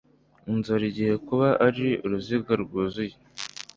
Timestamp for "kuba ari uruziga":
1.27-2.53